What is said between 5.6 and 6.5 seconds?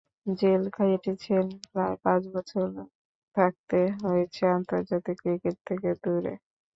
থেকে দূরে।